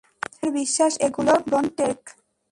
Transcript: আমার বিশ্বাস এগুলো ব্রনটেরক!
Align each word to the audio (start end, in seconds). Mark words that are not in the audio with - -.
আমার 0.33 0.51
বিশ্বাস 0.59 0.93
এগুলো 1.07 1.33
ব্রনটেরক! 1.47 2.01